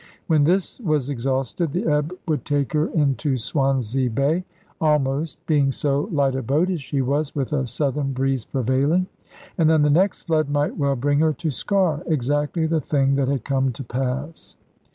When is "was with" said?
7.03-7.53